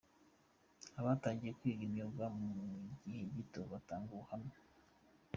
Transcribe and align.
Abatangiye 0.99 1.51
kwiga 1.59 1.83
imyuga 1.87 2.25
mu 2.37 2.49
gihe 3.01 3.21
gito 3.35 3.59
batanga 3.71 4.09
ubuhamya. 4.15 4.57